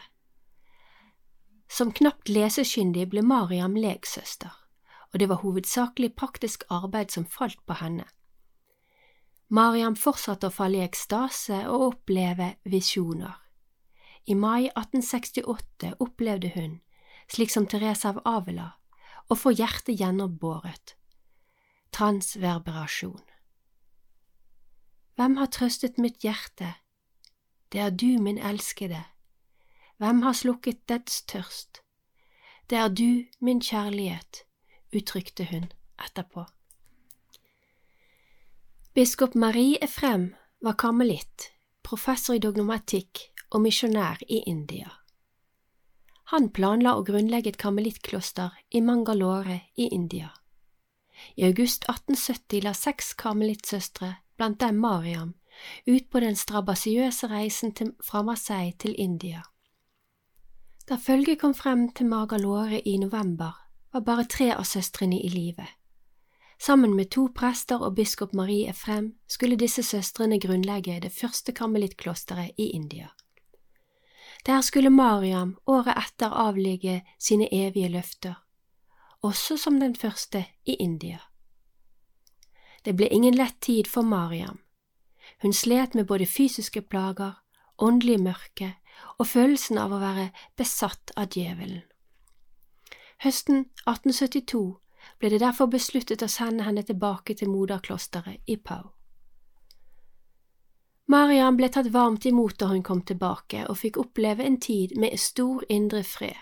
Som 1.70 1.92
knapt 1.92 2.28
leseskyndig 2.32 3.10
ble 3.12 3.22
Mariam 3.22 3.76
leksøster, 3.76 4.54
og 5.12 5.20
det 5.20 5.28
var 5.28 5.42
hovedsakelig 5.44 6.14
praktisk 6.16 6.64
arbeid 6.70 7.12
som 7.12 7.26
falt 7.28 7.60
på 7.66 7.76
henne. 7.82 8.06
Mariam 9.50 9.96
fortsatte 9.98 10.48
å 10.48 10.54
falle 10.54 10.78
i 10.78 10.86
ekstase 10.86 11.64
og 11.68 11.86
oppleve 11.90 12.54
visjoner. 12.64 13.34
I 14.30 14.34
mai 14.34 14.68
1868 14.68 15.96
opplevde 15.98 16.52
hun, 16.54 16.78
slik 17.30 17.50
som 17.50 17.66
Therese 17.66 18.06
av 18.06 18.20
Avila, 18.24 18.68
å 19.30 19.34
få 19.34 19.52
hjertet 19.54 19.98
gjennombåret. 19.98 20.94
Transverberasjon. 21.94 23.20
Hvem 25.20 25.36
har 25.36 25.50
trøstet 25.52 25.98
mitt 26.00 26.22
hjerte? 26.24 26.70
Det 27.68 27.80
er 27.84 27.90
du, 27.92 28.16
min 28.24 28.38
elskede. 28.38 29.02
Hvem 30.00 30.22
har 30.22 30.32
slukket 30.32 30.78
dets 30.88 31.18
tørst? 31.28 31.82
Det 32.70 32.78
er 32.78 32.88
du, 32.88 33.26
min 33.38 33.60
kjærlighet, 33.60 34.46
uttrykte 34.96 35.44
hun 35.50 35.66
etterpå. 36.00 36.46
Biskop 38.94 39.34
Marie 39.34 39.76
Efrem 39.84 40.24
var 40.64 40.78
karmelitt, 40.80 41.50
professor 41.82 42.38
i 42.38 42.40
dogmatikk 42.40 43.20
og 43.50 43.60
misjonær 43.66 44.24
i 44.24 44.40
India. 44.48 44.88
Han 46.32 46.48
planla 46.48 46.96
å 46.96 47.04
grunnlegge 47.04 47.52
et 47.52 47.60
karmelittkloster 47.60 48.56
i 48.72 48.80
Mangalore 48.80 49.60
i 49.76 49.92
India. 49.92 50.32
I 51.36 51.44
august 51.52 51.84
1870 51.92 52.64
la 52.64 52.72
seks 52.72 53.12
karmelittsøstre 53.20 54.14
blant 54.40 54.60
dem 54.60 54.80
Mariam, 54.80 55.34
ut 55.86 56.10
på 56.10 56.20
den 56.24 56.36
strabasiøse 56.36 57.28
reisen 57.28 57.74
til, 57.76 57.92
fra 58.00 58.22
Marseille 58.24 58.72
til 58.80 58.94
India. 58.98 59.42
Da 60.88 60.96
følget 60.96 61.38
kom 61.42 61.52
frem 61.54 61.90
til 61.92 62.08
Magalore 62.08 62.80
i 62.80 62.96
november, 62.96 63.52
var 63.92 64.00
bare 64.00 64.24
tre 64.24 64.48
av 64.56 64.64
søstrene 64.64 65.20
i 65.20 65.28
live. 65.28 65.66
Sammen 66.60 66.96
med 66.96 67.10
to 67.12 67.28
prester 67.36 67.84
og 67.84 67.94
biskop 67.96 68.34
Marie 68.34 68.68
Efrem 68.68 69.14
skulle 69.28 69.60
disse 69.60 69.82
søstrene 69.82 70.40
grunnlegge 70.40 70.98
det 71.00 71.12
første 71.12 71.52
karmelittklosteret 71.52 72.56
i 72.56 72.72
India. 72.76 73.08
Der 74.46 74.60
skulle 74.60 74.90
Mariam 74.90 75.58
året 75.66 75.96
etter 75.96 76.32
avlegge 76.32 77.02
sine 77.18 77.48
evige 77.52 77.88
løfter, 77.88 78.34
også 79.22 79.56
som 79.56 79.80
den 79.80 79.96
første 79.96 80.44
i 80.64 80.74
India. 80.80 81.18
Det 82.84 82.96
ble 82.96 83.08
ingen 83.12 83.36
lett 83.36 83.60
tid 83.60 83.86
for 83.86 84.02
Mariam. 84.02 84.58
Hun 85.42 85.52
slet 85.52 85.94
med 85.94 86.06
både 86.06 86.26
fysiske 86.26 86.82
plager, 86.82 87.32
åndelig 87.78 88.20
mørke 88.20 88.74
og 89.18 89.26
følelsen 89.26 89.78
av 89.78 89.92
å 89.92 90.00
være 90.00 90.30
besatt 90.56 91.12
av 91.16 91.32
djevelen. 91.32 91.82
Høsten 93.20 93.66
1872 93.84 94.62
ble 95.20 95.30
det 95.32 95.42
derfor 95.42 95.68
besluttet 95.72 96.22
å 96.24 96.28
sende 96.28 96.64
henne 96.64 96.84
tilbake 96.88 97.36
til 97.36 97.52
moderklosteret 97.52 98.48
i 98.48 98.56
Pau. 98.56 98.92
Mariam 101.10 101.56
ble 101.58 101.68
tatt 101.72 101.90
varmt 101.90 102.24
imot 102.28 102.58
da 102.60 102.68
hun 102.70 102.84
kom 102.86 103.00
tilbake 103.02 103.64
og 103.66 103.80
fikk 103.80 103.98
oppleve 103.98 104.44
en 104.46 104.60
tid 104.62 104.94
med 104.96 105.18
stor 105.18 105.64
indre 105.68 106.04
fred. 106.06 106.38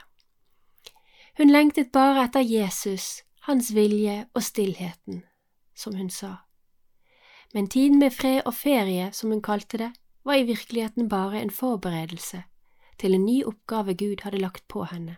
Hun 1.38 1.50
lengtet 1.54 1.92
bare 1.94 2.26
etter 2.26 2.44
Jesus, 2.44 3.22
hans 3.46 3.70
vilje 3.72 4.26
og 4.34 4.42
stillheten, 4.44 5.22
som 5.78 5.94
hun 5.94 6.10
sa. 6.10 6.34
Men 7.54 7.68
tiden 7.70 8.02
med 8.02 8.12
fred 8.12 8.42
og 8.44 8.54
ferie, 8.58 9.12
som 9.12 9.30
hun 9.30 9.42
kalte 9.42 9.78
det, 9.80 9.92
var 10.26 10.40
i 10.40 10.48
virkeligheten 10.48 11.08
bare 11.08 11.40
en 11.40 11.54
forberedelse 11.54 12.42
til 12.98 13.14
en 13.14 13.24
ny 13.24 13.38
oppgave 13.46 13.94
Gud 13.94 14.24
hadde 14.26 14.42
lagt 14.42 14.66
på 14.68 14.82
henne, 14.90 15.14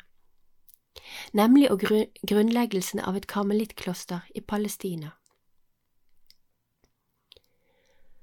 nemlig 1.32 1.70
å 1.72 1.78
grunnleggelsen 1.80 3.00
av 3.00 3.16
et 3.16 3.26
karmelittkloster 3.26 4.28
i 4.36 4.44
Palestina. 4.44 5.14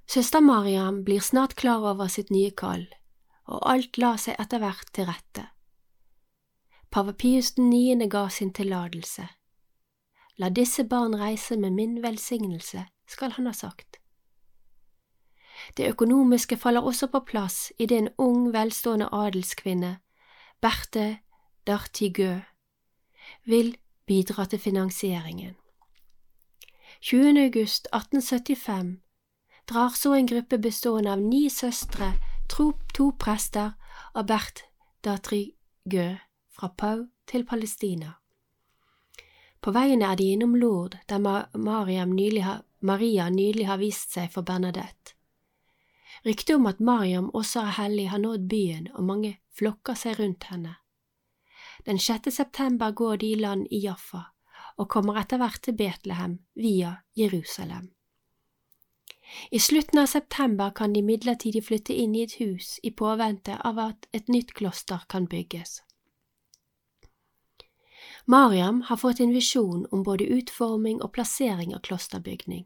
Søster 0.08 0.40
Mariam 0.40 1.02
blir 1.04 1.20
snart 1.20 1.58
klar 1.60 1.84
over 1.84 2.08
sitt 2.08 2.30
nye 2.32 2.54
kall, 2.56 2.86
og 3.52 3.66
alt 3.68 3.98
la 4.00 4.14
seg 4.22 4.38
etter 4.40 4.62
hvert 4.64 4.94
til 4.96 5.10
rette. 5.10 5.50
Pave 6.94 7.12
Pius 7.14 7.58
9. 7.58 8.08
ga 8.08 8.30
sin 8.32 8.54
tillatelse. 8.56 9.28
La 10.38 10.50
disse 10.50 10.84
barn 10.84 11.16
reise 11.16 11.58
med 11.58 11.72
min 11.72 12.04
velsignelse, 12.04 12.86
skal 13.08 13.32
han 13.32 13.46
ha 13.46 13.54
sagt. 13.54 13.98
Det 15.78 15.90
økonomiske 15.90 16.58
faller 16.58 16.82
også 16.82 17.08
på 17.08 17.20
plass 17.20 17.72
idet 17.80 17.98
en 17.98 18.10
ung, 18.18 18.54
velstående 18.54 19.10
adelskvinne, 19.12 19.98
Berthe 20.62 21.20
Dartigø, 21.68 22.40
vil 23.46 23.78
bidra 24.06 24.46
til 24.46 24.60
finansieringen. 24.60 25.56
20. 27.02 27.44
august 27.46 27.88
1875 27.94 29.00
drar 29.70 29.90
så 29.90 30.14
en 30.14 30.28
gruppe 30.28 30.58
bestående 30.58 31.12
av 31.12 31.22
ni 31.22 31.50
søstre, 31.50 32.14
to 32.50 33.12
prester 33.20 33.72
og 34.14 34.28
Bert 34.28 34.64
Datrigø 35.04 36.16
fra 36.50 36.68
Pau 36.78 37.06
til 37.28 37.46
Palestina. 37.46 38.14
På 39.68 39.74
veien 39.76 40.00
er 40.00 40.16
de 40.16 40.24
innom 40.32 40.54
Lourdes, 40.56 41.02
der 41.12 42.06
nylig 42.08 42.44
har, 42.44 42.62
Maria 42.80 43.30
nylig 43.30 43.66
har 43.68 43.78
vist 43.78 44.14
seg 44.16 44.30
for 44.32 44.48
Bernadette. 44.48 45.12
Ryktet 46.24 46.56
om 46.56 46.70
at 46.70 46.80
Mariam 46.80 47.28
også 47.36 47.66
er 47.66 47.74
hellig 47.76 48.06
har 48.08 48.22
nådd 48.24 48.46
byen, 48.48 48.88
og 48.96 49.04
mange 49.04 49.32
flokker 49.52 49.94
seg 49.94 50.22
rundt 50.22 50.48
henne. 50.48 50.78
Den 51.84 52.00
6. 52.00 52.32
september 52.32 52.92
går 52.92 53.18
de 53.18 53.32
i 53.34 53.36
land 53.36 53.68
i 53.68 53.82
Jaffa 53.84 54.22
og 54.78 54.88
kommer 54.88 55.20
etter 55.20 55.42
hvert 55.42 55.60
til 55.60 55.76
Betlehem 55.76 56.40
via 56.56 56.94
Jerusalem. 57.20 57.92
I 59.52 59.60
slutten 59.60 60.00
av 60.00 60.08
september 60.08 60.72
kan 60.72 60.94
de 60.94 61.04
midlertidig 61.04 61.66
flytte 61.68 61.92
inn 61.94 62.16
i 62.16 62.24
et 62.24 62.40
hus 62.40 62.80
i 62.84 62.96
påvente 62.96 63.60
av 63.68 63.84
at 63.90 64.08
et 64.14 64.32
nytt 64.32 64.56
kloster 64.56 65.04
kan 65.12 65.28
bygges. 65.28 65.82
Mariam 68.30 68.82
har 68.82 68.98
fått 68.98 69.20
en 69.20 69.34
visjon 69.34 69.86
om 69.92 70.04
både 70.04 70.26
utforming 70.28 70.98
og 71.02 71.14
plassering 71.16 71.76
av 71.76 71.80
klosterbygning. 71.80 72.66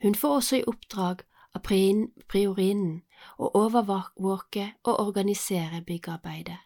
Hun 0.00 0.14
får 0.14 0.34
også 0.36 0.58
i 0.58 0.66
oppdrag 0.68 1.22
av 1.56 1.64
priorinnen 1.64 3.00
å 3.40 3.48
overvåke 3.56 4.66
og 4.84 5.00
organisere 5.00 5.80
byggearbeidet. 5.80 6.58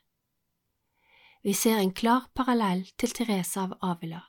Vi 1.47 1.55
ser 1.55 1.79
en 1.79 1.95
klar 1.95 2.27
parallell 2.35 2.85
til 2.99 3.15
Teresa 3.15 3.69
av 3.69 3.79
Avila. 3.81 4.25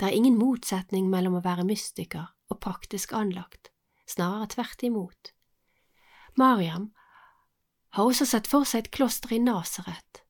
Det 0.00 0.08
er 0.08 0.16
ingen 0.16 0.40
motsetning 0.40 1.12
mellom 1.12 1.36
å 1.36 1.44
være 1.44 1.68
mystiker 1.68 2.32
og 2.48 2.60
praktisk 2.64 3.12
anlagt, 3.12 3.68
snarere 4.08 4.48
tvert 4.56 4.82
imot. 4.82 5.34
Mariam 6.40 6.94
har 7.92 8.08
også 8.08 8.24
sett 8.24 8.48
for 8.48 8.64
seg 8.64 8.86
et 8.86 8.94
kloster 8.96 9.36
i 9.36 9.44
Nasaret, 9.44 10.24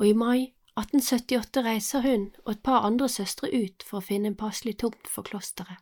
og 0.00 0.10
i 0.10 0.16
mai 0.16 0.56
1878 0.76 1.64
reiser 1.64 2.00
hun 2.00 2.30
og 2.44 2.52
et 2.52 2.62
par 2.62 2.84
andre 2.86 3.08
søstre 3.08 3.50
ut 3.52 3.82
for 3.86 3.98
å 3.98 4.06
finne 4.06 4.30
en 4.30 4.38
passelig 4.38 4.78
tomt 4.78 5.08
for 5.10 5.26
klosteret. 5.26 5.78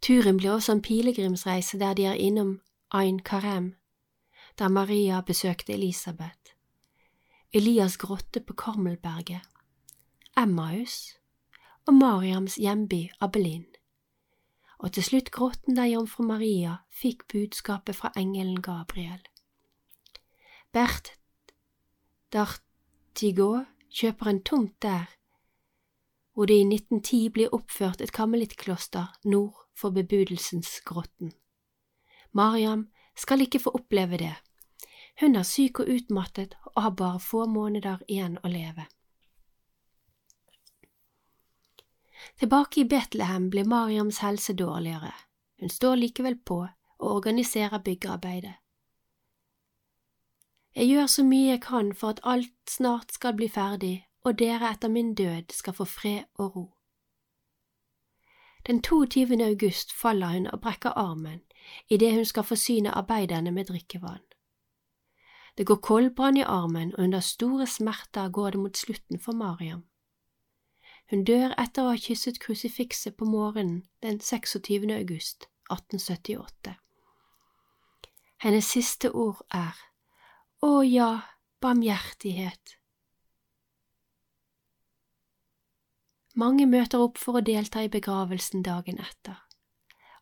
Turen 0.00 0.38
blir 0.40 0.54
også 0.54 0.72
en 0.72 0.82
pilegrimsreise 0.82 1.78
der 1.78 1.94
de 1.94 2.06
er 2.08 2.16
innom 2.16 2.60
Ain 2.90 3.20
Karem, 3.20 3.74
der 4.58 4.68
Maria 4.68 5.20
besøkte 5.20 5.72
Elisabeth, 5.72 6.54
Elias 7.52 7.98
grotte 7.98 8.40
på 8.40 8.56
Karmelberget, 8.56 9.44
Emmaus 10.36 11.18
og 11.86 11.94
Mariams 11.94 12.56
hjemby 12.56 13.10
Abelin, 13.20 13.66
og 14.78 14.92
til 14.96 15.04
slutt 15.04 15.30
grotten 15.30 15.76
der 15.76 15.92
jomfru 15.92 16.24
Maria 16.24 16.78
fikk 16.88 17.26
budskapet 17.28 17.96
fra 17.96 18.12
engelen 18.16 18.62
Gabriel. 18.62 19.20
Bert 20.72 21.12
Dartigot 23.10 23.66
kjøper 23.90 24.28
en 24.30 24.38
tomt 24.46 24.82
der, 24.82 25.08
hvor 26.32 26.46
det 26.46 26.54
i 26.54 26.66
1910 26.66 27.18
blir 27.34 27.54
oppført 27.54 28.00
et 28.00 28.12
karmelittkloster 28.14 29.10
nord 29.24 29.66
for 29.74 29.90
bebudelsensgrotten. 29.90 31.32
Mariam 32.32 32.86
skal 33.16 33.42
ikke 33.42 33.58
få 33.58 33.74
oppleve 33.74 34.16
det. 34.16 34.36
Hun 35.20 35.34
er 35.36 35.42
syk 35.42 35.82
og 35.82 35.90
utmattet 35.90 36.54
og 36.76 36.82
har 36.82 36.94
bare 37.02 37.20
få 37.20 37.46
måneder 37.50 37.98
igjen 38.08 38.38
å 38.44 38.48
leve. 38.48 38.86
Tilbake 42.38 42.80
i 42.80 42.88
Betlehem 42.88 43.50
blir 43.50 43.66
Mariams 43.66 44.22
helse 44.22 44.54
dårligere. 44.54 45.12
Hun 45.60 45.68
står 45.68 45.98
likevel 45.98 46.38
på 46.38 46.62
og 46.62 47.10
organiserer 47.10 47.82
byggearbeidet. 47.82 48.59
Jeg 50.76 50.88
gjør 50.88 51.06
så 51.06 51.24
mye 51.24 51.50
jeg 51.50 51.60
kan 51.62 51.94
for 51.94 52.08
at 52.08 52.20
alt 52.24 52.70
snart 52.70 53.12
skal 53.12 53.34
bli 53.36 53.48
ferdig 53.48 54.06
og 54.24 54.38
dere 54.38 54.70
etter 54.70 54.88
min 54.88 55.14
død 55.14 55.52
skal 55.52 55.72
få 55.72 55.84
fred 55.84 56.22
og 56.34 56.56
ro. 56.56 56.66
Den 58.66 58.82
22. 58.82 59.44
august 59.44 59.92
faller 59.92 60.26
hun 60.26 60.46
og 60.46 60.60
brekker 60.60 60.90
armen 60.90 61.40
idet 61.88 62.14
hun 62.14 62.24
skal 62.24 62.44
forsyne 62.44 62.90
arbeiderne 62.90 63.50
med 63.50 63.64
drikkevann. 63.64 64.22
Det 65.58 65.66
går 65.66 65.76
koldbrann 65.76 66.36
i 66.36 66.40
armen, 66.40 66.94
og 66.94 67.04
under 67.04 67.20
store 67.20 67.66
smerter 67.66 68.30
går 68.30 68.50
det 68.50 68.60
mot 68.60 68.76
slutten 68.76 69.20
for 69.20 69.32
Mariam. 69.32 69.84
Hun 71.10 71.24
dør 71.24 71.54
etter 71.58 71.82
å 71.82 71.90
ha 71.90 71.98
kysset 71.98 72.38
krusifikset 72.40 73.16
på 73.16 73.24
morgenen 73.24 73.82
den 74.02 74.20
26. 74.20 74.86
august 74.94 75.48
1878. 75.70 76.74
Hennes 78.40 78.64
siste 78.64 79.12
ord 79.12 79.42
er 79.50 79.89
Å 80.60 80.82
ja, 80.84 81.22
barmhjertighet. 81.64 82.74
Mange 86.36 86.66
møter 86.68 87.00
opp 87.00 87.16
for 87.16 87.38
å 87.38 87.42
delta 87.44 87.80
i 87.80 87.88
begravelsen 87.88 88.60
dagen 88.66 89.00
etter. 89.00 89.38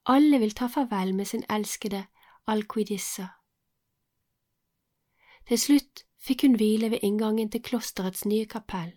Alle 0.07 0.38
vil 0.38 0.55
ta 0.55 0.68
farvel 0.70 1.11
med 1.18 1.27
sin 1.27 1.42
elskede 1.51 2.05
Alquidissa. 2.46 3.27
Til 5.51 5.59
slutt 5.59 6.05
fikk 6.22 6.46
hun 6.46 6.55
hvile 6.61 6.92
ved 6.94 7.03
inngangen 7.03 7.51
til 7.51 7.64
klosterets 7.66 8.22
nye 8.22 8.46
kapell, 8.46 8.94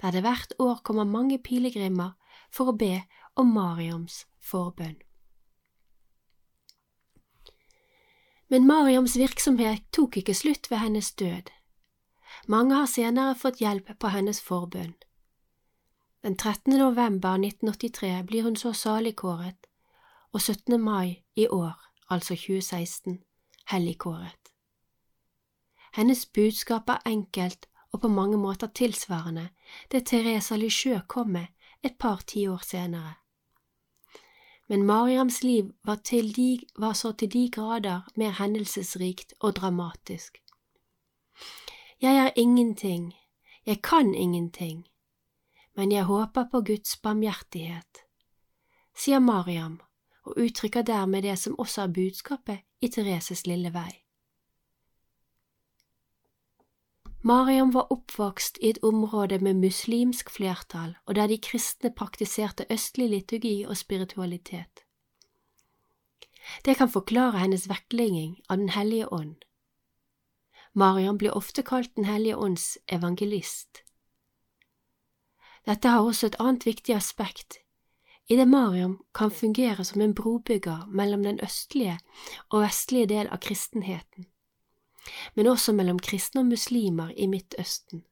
der 0.00 0.16
det 0.16 0.24
hvert 0.24 0.56
år 0.56 0.80
kommer 0.88 1.04
mange 1.04 1.36
pilegrimer 1.36 2.16
for 2.48 2.72
å 2.72 2.78
be 2.80 2.94
om 3.36 3.52
Mariams 3.52 4.22
forbønn. 4.40 4.96
Men 8.52 8.66
Mariams 8.68 9.14
virksomhet 9.16 9.86
tok 9.96 10.18
ikke 10.20 10.34
slutt 10.36 10.68
ved 10.70 10.82
hennes 10.82 11.08
død. 11.16 11.48
Mange 12.52 12.76
har 12.76 12.90
senere 12.90 13.32
fått 13.34 13.62
hjelp 13.64 13.88
på 13.96 14.10
hennes 14.12 14.42
forbønn. 14.44 14.92
Den 16.22 16.36
13. 16.36 16.76
november 16.76 17.40
1983 17.40 18.26
blir 18.28 18.44
hun 18.44 18.56
så 18.56 18.74
saligkåret, 18.76 19.56
og 20.32 20.40
17. 20.40 20.76
mai 20.80 21.24
i 21.36 21.46
år, 21.48 21.80
altså 22.10 22.36
2016, 22.36 23.22
helligkåret. 23.72 24.52
Hennes 25.96 26.26
budskap 26.26 26.88
er 26.88 27.00
enkelt 27.06 27.66
og 27.92 28.00
på 28.00 28.08
mange 28.08 28.36
måter 28.36 28.66
tilsvarende 28.66 29.48
det 29.92 30.06
Teresa 30.06 30.56
Lisieux 30.56 31.08
kom 31.08 31.32
med 31.32 31.46
et 31.82 31.96
par 31.98 32.20
tiår 32.26 32.60
senere. 32.64 33.21
Men 34.72 34.86
Mariams 34.88 35.42
liv 35.42 35.72
var, 35.84 35.96
de, 36.36 36.60
var 36.76 36.92
så 36.92 37.12
til 37.12 37.32
de 37.32 37.50
grader 37.52 38.08
mer 38.16 38.30
hendelsesrikt 38.30 39.34
og 39.40 39.56
dramatisk. 39.56 40.38
Jeg 42.00 42.16
er 42.16 42.30
ingenting, 42.36 43.14
jeg 43.66 43.82
kan 43.82 44.14
ingenting, 44.14 44.88
men 45.76 45.92
jeg 45.92 46.04
håper 46.04 46.44
på 46.50 46.60
Guds 46.60 46.96
barmhjertighet, 46.96 48.00
sier 48.96 49.18
Mariam 49.18 49.80
og 50.24 50.38
uttrykker 50.40 50.82
dermed 50.82 51.22
det 51.22 51.38
som 51.38 51.58
også 51.58 51.82
er 51.82 51.92
budskapet 51.92 52.64
i 52.80 52.88
Thereses 52.88 53.46
lille 53.46 53.74
vei. 53.74 54.01
Mariam 57.24 57.70
var 57.70 57.92
oppvokst 57.92 58.58
i 58.58 58.70
et 58.70 58.78
område 58.82 59.38
med 59.38 59.60
muslimsk 59.62 60.30
flertall 60.30 60.96
og 61.06 61.14
der 61.14 61.28
de 61.30 61.36
kristne 61.38 61.92
praktiserte 61.94 62.66
østlig 62.70 63.06
liturgi 63.12 63.62
og 63.62 63.76
spiritualitet. 63.78 64.82
Det 66.66 66.74
kan 66.76 66.90
forklare 66.90 67.38
hennes 67.38 67.68
vektlegging 67.70 68.40
av 68.48 68.58
Den 68.58 68.68
hellige 68.68 69.12
ånd. 69.12 69.36
Mariam 70.74 71.18
blir 71.18 71.36
ofte 71.36 71.62
kalt 71.62 71.94
Den 71.96 72.04
hellige 72.04 72.36
ånds 72.36 72.78
evangelist. 72.88 73.84
Dette 75.66 75.88
har 75.88 76.02
også 76.02 76.26
et 76.26 76.40
annet 76.40 76.66
viktig 76.66 76.94
aspekt, 76.94 77.58
i 78.28 78.36
det 78.36 78.48
Mariam 78.48 78.98
kan 79.14 79.30
fungere 79.30 79.84
som 79.84 80.00
en 80.00 80.14
brobygger 80.14 80.86
mellom 80.90 81.22
den 81.22 81.38
østlige 81.42 81.98
og 82.50 82.62
vestlige 82.62 83.06
del 83.06 83.28
av 83.28 83.38
kristenheten 83.38 84.31
men 85.34 85.46
også 85.46 85.72
mellom 85.72 85.98
kristne 85.98 86.40
og 86.40 86.46
muslimer 86.46 87.10
i 87.16 87.26
Midtøsten. 87.26 88.04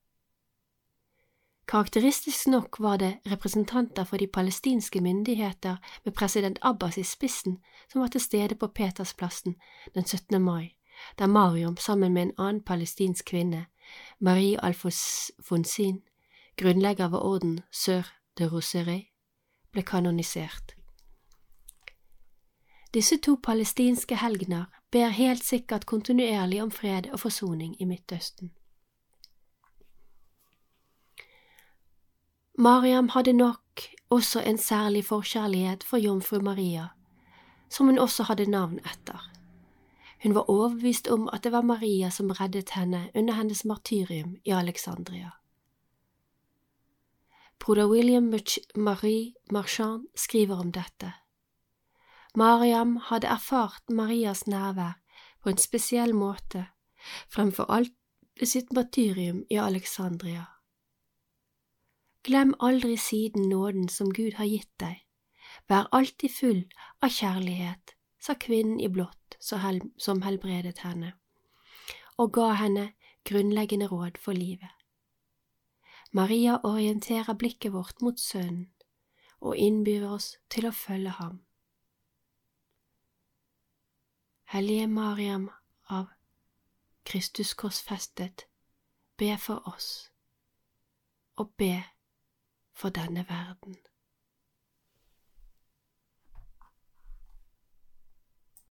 Karakteristisk 1.71 2.47
nok 2.47 2.77
var 2.81 2.97
det 2.97 3.19
representanter 3.31 4.05
for 4.05 4.17
de 4.17 4.27
palestinske 4.27 5.01
myndigheter 5.01 5.77
med 6.05 6.13
president 6.13 6.59
Abbas 6.63 6.99
i 6.99 7.03
spissen 7.03 7.59
som 7.93 8.01
var 8.01 8.09
til 8.09 8.21
stede 8.21 8.55
på 8.55 8.67
Petersplassen 8.67 9.55
den 9.95 10.05
17. 10.07 10.43
mai, 10.43 10.77
der 11.19 11.27
Mariam 11.27 11.77
sammen 11.77 12.13
med 12.13 12.23
en 12.23 12.33
annen 12.39 12.63
palestinsk 12.63 13.25
kvinne, 13.25 13.67
Marie 14.19 14.65
Alfonsin, 14.65 16.03
grunnlegger 16.57 17.09
ved 17.09 17.19
orden 17.19 17.61
Sør 17.73 18.03
de 18.39 18.49
Roseret, 18.49 19.07
ble 19.73 19.83
kanonisert. 19.83 20.75
Disse 22.95 23.17
to 23.17 23.39
palestinske 23.43 24.17
helgener 24.17 24.65
ber 24.91 25.09
helt 25.09 25.45
sikkert 25.45 25.87
kontinuerlig 25.87 26.63
om 26.63 26.71
fred 26.71 27.11
og 27.13 27.21
forsoning 27.21 27.77
i 27.81 27.85
Midtøsten. 27.85 28.51
Mariam 32.59 33.09
hadde 33.09 33.33
nok 33.33 33.81
også 34.11 34.41
en 34.41 34.59
særlig 34.59 35.05
forkjærlighet 35.05 35.85
for 35.85 35.97
jomfru 35.97 36.41
Maria, 36.41 36.89
som 37.69 37.87
hun 37.87 37.99
også 37.99 38.23
hadde 38.23 38.51
navn 38.51 38.79
etter. 38.79 39.31
Hun 40.23 40.35
var 40.35 40.51
overbevist 40.51 41.09
om 41.09 41.29
at 41.33 41.45
det 41.45 41.53
var 41.53 41.63
Maria 41.63 42.11
som 42.11 42.31
reddet 42.31 42.71
henne 42.71 43.11
under 43.15 43.35
hennes 43.35 43.65
martyrium 43.65 44.37
i 44.45 44.51
Alexandria. 44.51 45.31
Broder 47.59 47.87
William 47.87 48.35
Marie 48.77 49.35
Marchand 49.51 50.07
skriver 50.17 50.61
om 50.61 50.73
dette. 50.73 51.13
Mariam 52.35 52.97
hadde 52.97 53.27
erfart 53.27 53.91
Marias 53.91 54.47
nærvær 54.47 55.01
på 55.43 55.51
en 55.51 55.59
spesiell 55.59 56.15
måte, 56.15 56.67
fremfor 57.29 57.67
alt 57.75 57.97
sitt 58.45 58.73
martyrium 58.73 59.43
i 59.51 59.59
Alexandria. 59.59 60.45
Glem 62.23 62.55
aldri 62.61 62.97
siden 62.97 63.49
nåden 63.49 63.89
som 63.89 64.13
Gud 64.13 64.37
har 64.39 64.47
gitt 64.47 64.71
deg, 64.79 65.01
vær 65.69 65.89
alltid 65.93 66.31
full 66.31 66.63
av 67.03 67.11
kjærlighet, 67.11 67.97
sa 68.21 68.37
kvinnen 68.37 68.81
i 68.81 68.89
blått 68.89 69.39
som 69.41 70.23
helbredet 70.23 70.85
henne, 70.85 71.15
og 72.19 72.35
ga 72.37 72.53
henne 72.61 72.93
grunnleggende 73.25 73.89
råd 73.91 74.21
for 74.21 74.37
livet. 74.37 74.71
Maria 76.13 76.61
orienterer 76.65 77.35
blikket 77.35 77.73
vårt 77.73 78.03
mot 78.03 78.19
Sønnen 78.21 78.69
og 79.41 79.57
innbyr 79.57 80.05
oss 80.05 80.37
til 80.51 80.67
å 80.69 80.75
følge 80.75 81.17
ham. 81.17 81.39
Hellige 84.51 84.87
Mariam 84.87 85.51
av 85.87 86.07
Kristus 87.05 87.55
korsfestet, 87.55 88.47
be 89.17 89.39
for 89.39 89.69
oss, 89.69 90.11
og 91.37 91.55
be 91.55 91.85
for 92.73 92.89
denne 92.89 93.25
verden. 93.29 93.77